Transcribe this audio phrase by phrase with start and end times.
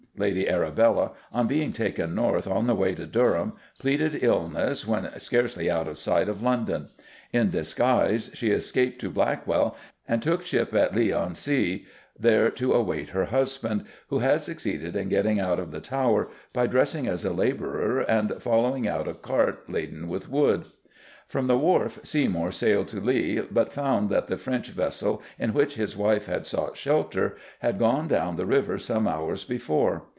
[0.17, 5.67] Lady Arabella, on being taken north on the way to Durham, pleaded illness when scarcely
[5.71, 6.89] out of sight of London.
[7.33, 9.75] In disguise she escaped to Blackwall
[10.07, 11.87] and took ship at Leigh on Sea,
[12.19, 16.67] there to await her husband, who had succeeded in getting out of the Tower by
[16.67, 20.65] dressing as a labourer and following out a cart laden with wood.
[21.25, 25.75] From the wharf, Seymour sailed to Leigh, but found that the French vessel in which
[25.75, 30.03] his wife had sought shelter had gone down the river some hours before.